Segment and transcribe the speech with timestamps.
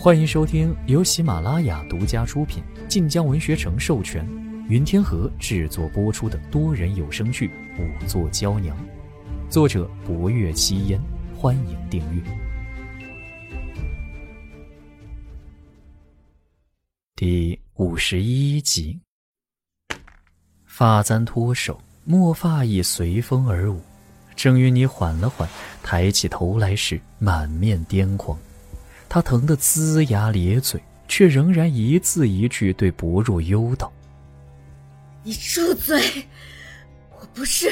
[0.00, 4.24] 欢迎收听由喜马拉雅独家出品、晋江文学城授权、
[4.68, 7.48] 云天河制作播出的多人有声剧
[7.80, 8.76] 《五座娇娘》，
[9.50, 11.00] 作者：博月七烟。
[11.36, 12.22] 欢迎订阅。
[17.16, 19.00] 第五十一集，
[20.64, 23.80] 发簪脱手，墨发亦随风而舞。
[24.36, 25.48] 郑云霓缓了缓，
[25.82, 28.38] 抬起头来时，满面癫狂。
[29.08, 33.90] 他疼得龇牙咧嘴，却仍然一字一句对薄若幽道
[35.24, 36.26] ：“你住嘴！
[37.18, 37.68] 我不是，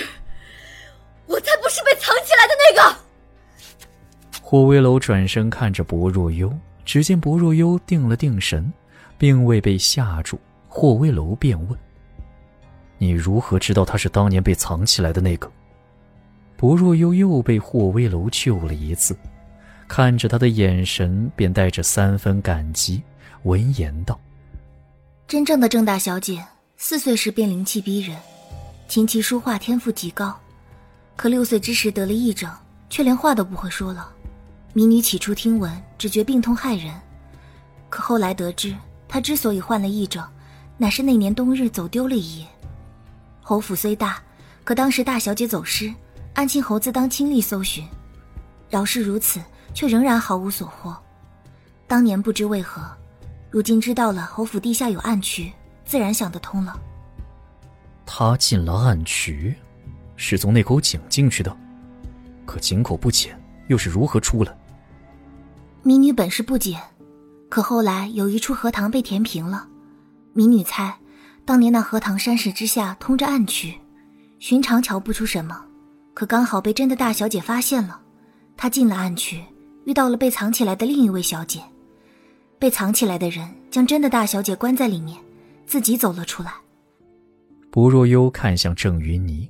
[1.26, 2.98] 我才不是被藏起来的那个。”
[4.40, 6.50] 霍威楼转身看着薄若幽，
[6.84, 8.72] 只见薄若幽定了定神，
[9.18, 10.40] 并未被吓住。
[10.68, 11.78] 霍威楼便问
[12.98, 15.50] ：“你如何知道他是当年被藏起来的那个？”
[16.56, 19.14] 薄若幽又被霍威楼救了一次。
[19.88, 23.02] 看着他的眼神，便带着三分感激。
[23.44, 24.18] 闻言道
[25.28, 26.44] ：“真正的郑大小姐，
[26.76, 28.16] 四岁时便灵气逼人，
[28.88, 30.36] 琴棋书画天赋极高，
[31.14, 32.50] 可六岁之时得了癔症，
[32.90, 34.12] 却连话都不会说了。
[34.72, 36.92] 民女起初听闻，只觉病痛害人，
[37.88, 38.74] 可后来得知，
[39.06, 40.22] 她之所以患了癔症，
[40.76, 42.46] 乃是那年冬日走丢了一夜。
[43.40, 44.20] 侯府虽大，
[44.64, 45.94] 可当时大小姐走失，
[46.34, 47.86] 安庆侯自当亲力搜寻。
[48.68, 49.40] 饶是如此。”
[49.76, 50.96] 却仍然毫无所获。
[51.86, 52.82] 当年不知为何，
[53.50, 55.52] 如今知道了侯府地下有暗渠，
[55.84, 56.74] 自然想得通了。
[58.06, 59.54] 他进了暗渠，
[60.16, 61.54] 是从那口井进去的，
[62.46, 64.58] 可井口不浅，又是如何出来？
[65.82, 66.80] 民女本是不解，
[67.50, 69.68] 可后来有一处荷塘被填平了，
[70.32, 70.96] 民女猜，
[71.44, 73.78] 当年那荷塘山石之下通着暗渠，
[74.38, 75.66] 寻常瞧不出什么，
[76.14, 78.00] 可刚好被真的大小姐发现了，
[78.56, 79.44] 她进了暗渠。
[79.86, 81.62] 遇到了被藏起来的另一位小姐，
[82.58, 85.16] 被藏起来的人将真的大小姐关在里面，
[85.64, 86.52] 自己走了出来。
[87.70, 89.48] 薄若幽看向郑云霓，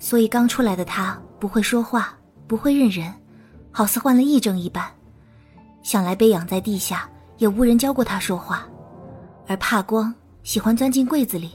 [0.00, 2.18] 所以刚出来的她不会说话，
[2.48, 3.14] 不会认人，
[3.70, 4.84] 好似患了癔症一般。
[5.84, 8.66] 想来被养在地下，也无人教过她说话，
[9.46, 11.52] 而怕光，喜欢钻进柜子里，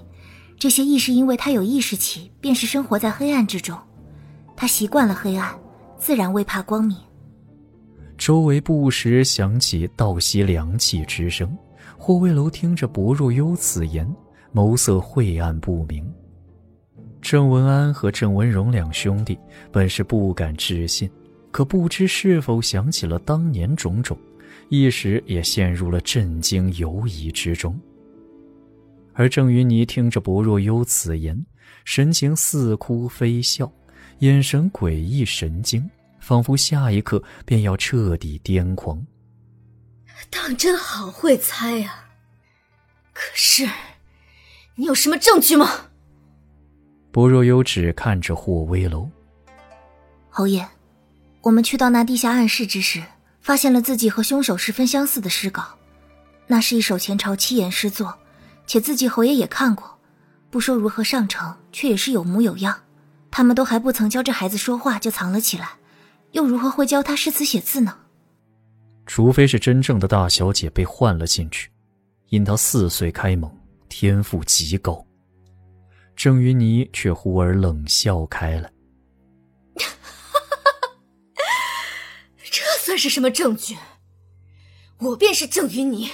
[0.58, 3.78] 这些亦是因为她有意识起便是生活在黑暗之中，
[4.56, 5.54] 她习惯了黑暗，
[5.98, 6.96] 自然未怕光明。
[8.18, 11.56] 周围不时响起倒吸凉气之声。
[11.98, 14.08] 霍卫楼听着薄若幽此言，
[14.54, 16.06] 眸色晦暗不明。
[17.22, 19.38] 郑文安和郑文荣两兄弟
[19.72, 21.10] 本是不敢置信，
[21.52, 24.18] 可不知是否想起了当年种种，
[24.68, 27.80] 一时也陷入了震惊犹疑之中。
[29.14, 31.46] 而郑云霓听着薄若幽此言，
[31.86, 33.72] 神情似哭非笑，
[34.20, 35.90] 眼神诡异神经。
[36.24, 39.06] 仿佛下一刻便要彻底癫狂。
[40.30, 42.06] 当真好会猜呀！
[43.14, 43.70] 可是，
[44.76, 45.90] 你有什么证据吗？
[47.12, 49.10] 薄若幽只看着霍威楼。
[50.30, 50.66] 侯爷，
[51.42, 53.04] 我们去到那地下暗室之时，
[53.42, 55.78] 发现了自己和凶手十分相似的诗稿。
[56.48, 58.18] 那是一首前朝七言诗作，
[58.66, 60.00] 且自己侯爷也看过。
[60.50, 62.80] 不说如何上乘，却也是有模有样。
[63.30, 65.72] 他们都还不曾教这孩子说话，就藏了起来。
[66.34, 67.98] 又如何会教他诗词写字呢？
[69.06, 71.70] 除非是真正的大小姐被换了进去，
[72.30, 73.52] 因她四岁开蒙，
[73.90, 75.06] 天赋极高。
[76.16, 78.70] 郑云霓却忽而冷笑开了
[82.50, 83.78] ：“这算是什么证据？
[85.00, 86.10] 我便是郑云霓，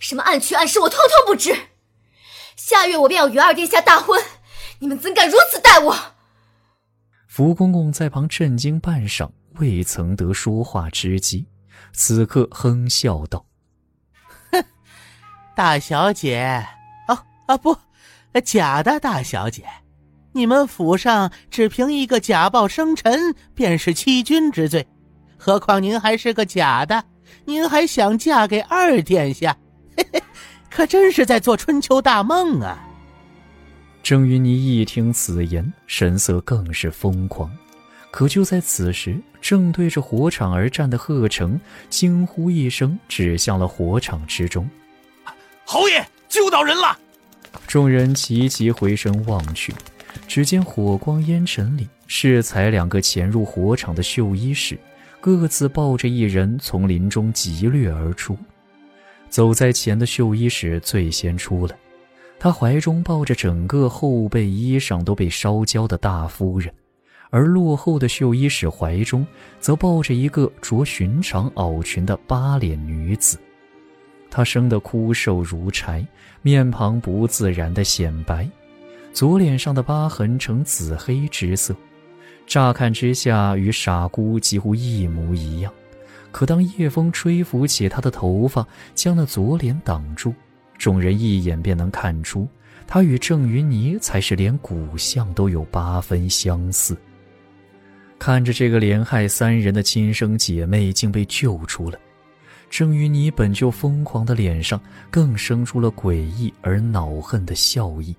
[0.00, 1.54] 什么暗渠暗室我通通不知。
[2.56, 4.20] 下月我便要与二殿下大婚，
[4.80, 5.96] 你们怎敢如此待我？”
[7.28, 9.30] 福公公在旁震惊半晌。
[9.58, 11.46] 未曾得说话之机，
[11.92, 13.44] 此刻哼笑道
[14.50, 14.64] ：“哼，
[15.54, 16.66] 大小姐，
[17.08, 17.76] 哦啊不，
[18.44, 19.64] 假的大小姐，
[20.32, 24.86] 你们府上只凭一个假报生辰便是欺君之罪，
[25.36, 27.04] 何况您还是个假的，
[27.44, 29.56] 您还想嫁给二殿下？
[29.96, 30.22] 嘿嘿，
[30.68, 32.88] 可真是在做春秋大梦啊！”
[34.02, 37.50] 郑云霓一听此言，神色更是疯狂。
[38.14, 44.70] 可就在此时，正对着火场而战的贺成惊呼一声，指向了火场之中
[45.66, 46.96] ：“侯爷，救到人了！”
[47.66, 49.74] 众人齐齐回身望去，
[50.28, 54.78] 只见火光烟尘里，适才两个潜入火场的绣衣使，
[55.20, 58.38] 各自抱着一人从林中急掠而出。
[59.28, 61.76] 走在前的绣衣使最先出来，
[62.38, 66.72] 他怀中抱着整个后背衣裳都被烧焦的大夫人。
[67.34, 69.26] 而落后的绣衣使怀中
[69.58, 73.36] 则抱着一个着寻常袄裙的八脸女子。
[74.30, 76.06] 她生得枯瘦如柴，
[76.42, 78.48] 面庞不自然的显白，
[79.12, 81.74] 左脸上的疤痕呈紫黑之色，
[82.46, 85.72] 乍看之下与傻姑几乎一模一样。
[86.30, 88.64] 可当夜风吹拂起她的头发，
[88.94, 90.32] 将那左脸挡住，
[90.78, 92.46] 众人一眼便能看出，
[92.86, 96.96] 她与郑云霓才是连骨相都有八分相似。
[98.18, 101.98] 看着这个连害三人的亲生姐妹竟被救出了，
[102.70, 104.80] 郑云妮本就疯狂的脸上
[105.10, 108.16] 更生出了诡异而恼恨的笑意，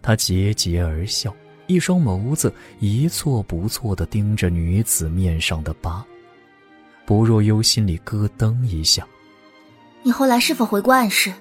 [0.00, 1.34] 她桀桀而笑，
[1.66, 6.04] 一双眸子一错不错的盯着女子面上的疤。
[7.04, 9.06] 不若幽心里咯噔一下。
[10.02, 11.32] 你后来是否回过暗室？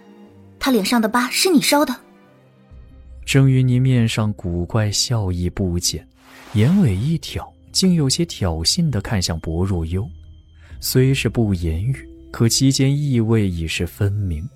[0.60, 1.96] 他脸上的疤是你烧的？
[3.26, 6.06] 郑云妮面上古怪笑意不减，
[6.54, 10.08] 眼尾一挑，竟有些挑衅的看向薄若幽。
[10.80, 14.48] 虽是不言语，可其间意味已是分明。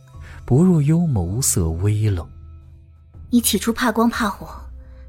[0.46, 2.28] 薄若幽眸色微冷。
[3.32, 4.48] 你起初怕光怕火，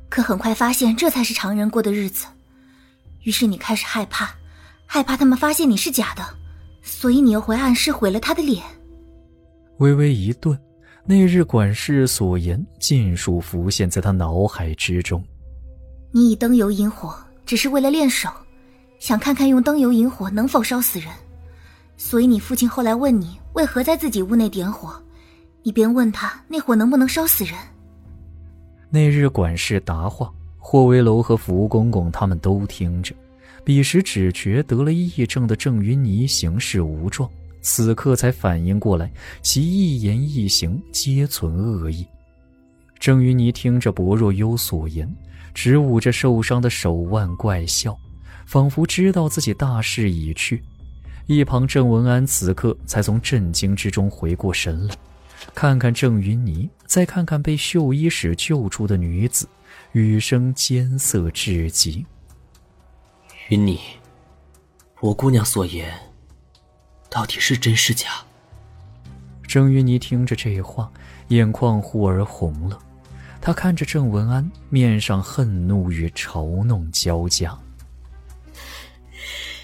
[0.08, 2.26] 可很快发现这才是常人过的日子，
[3.22, 4.34] 于是你开始害怕。
[4.86, 6.22] 害怕他们发现你是假的，
[6.80, 8.62] 所以你又回暗室毁了他的脸。
[9.78, 10.58] 微微一顿，
[11.04, 15.22] 那日管事所言尽数浮现在他脑海之中。
[16.12, 17.14] 你以灯油引火，
[17.46, 18.28] 只是为了练手，
[18.98, 21.08] 想看看用灯油引火能否烧死人。
[21.96, 25.00] 所以你父亲后来问你为何在自己屋内点火，
[25.62, 27.54] 你便问他那火能不能烧死人。
[28.90, 33.14] 那日管事答话，霍威楼和福公公他们都听着。
[33.64, 37.28] 彼时只觉得了癔症的郑云霓行事无状，
[37.62, 39.10] 此刻才反应过来，
[39.42, 42.06] 其一言一行皆存恶意。
[43.00, 45.12] 郑云霓听着薄若幽所言，
[45.56, 47.98] 只捂着受伤的手腕怪笑，
[48.44, 50.62] 仿佛知道自己大势已去。
[51.24, 54.94] 一旁郑文安此刻才从震惊之中回过神来，
[55.54, 59.48] 看看郑云霓，再看看被绣衣使救出的女子，
[59.92, 62.04] 语声艰涩至极。
[63.48, 63.78] 云霓，
[65.00, 65.90] 我姑娘所言，
[67.08, 68.08] 到底是真是假？
[69.48, 70.92] 郑云霓听着这话，
[71.28, 72.78] 眼眶忽而红了。
[73.46, 77.56] 她看着郑文安，面上恨怒与嘲弄交加。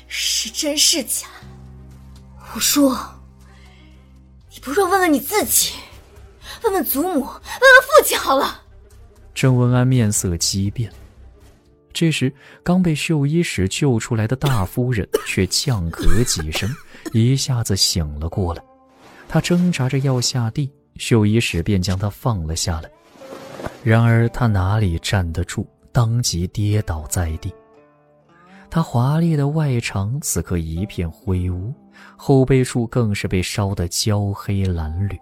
[0.06, 1.26] 是真是假？
[2.54, 2.96] 我说，
[4.52, 5.72] 你不若问问你自己，
[6.62, 8.62] 问问祖母，问问父亲好了。
[9.34, 10.88] 郑文安面色激变。
[11.92, 12.32] 这时，
[12.62, 16.72] 刚被秀衣使救出来的大夫人却呛咳几声，
[17.12, 18.62] 一下子醒了过来。
[19.28, 22.88] 她挣扎着要下地，秀衣使便将她放了下来。
[23.84, 27.52] 然而他哪里站得住，当即跌倒在地。
[28.70, 31.74] 他华丽的外裳此刻一片灰污，
[32.16, 35.18] 后背处更是被烧得焦黑蓝绿，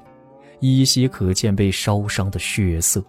[0.60, 3.02] 依稀可见被烧伤的血色。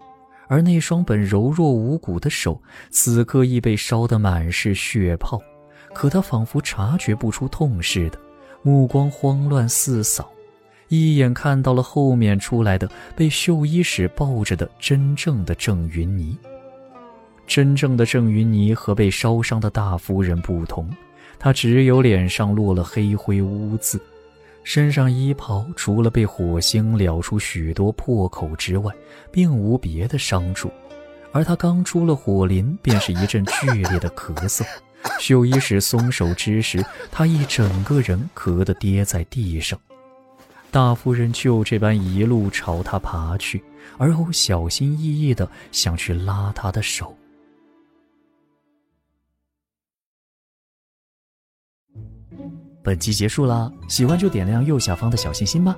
[0.47, 2.59] 而那双本柔弱无骨的手，
[2.89, 5.39] 此刻亦被烧得满是血泡，
[5.93, 8.17] 可他仿佛察觉不出痛似的，
[8.63, 10.29] 目光慌乱四扫，
[10.91, 16.35] 一眼看到了后面出来的被秀衣使抱着的真正的郑云霓。
[17.47, 20.89] 真正的郑云霓和被烧伤的大夫人不同，
[21.39, 23.97] 她只有脸上落了黑灰污渍。
[24.65, 28.93] 身上衣袍除了被火星燎出许多破口之外，
[29.31, 30.69] 并无别的伤处，
[31.31, 34.65] 而她刚出了火林，便是一阵剧烈的咳嗽。
[35.21, 39.79] 秀衣使松手之时，他一整个人咳得跌在地上。
[40.71, 43.61] 大夫人就这般一路朝他爬去，
[43.97, 47.13] 而后小心翼翼的想去拉他的手。
[52.81, 55.77] 本集结束啦，喜欢就点亮右下方的小心心吧。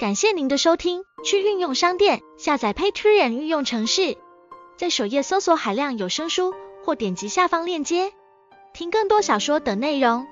[0.00, 4.16] 感谢您的收听，去运用商店下载 Patreon 运用城市，
[4.76, 6.52] 在首页搜索海量有声书，
[6.84, 8.12] 或点击下方链接
[8.74, 10.26] 听更多小说等内容。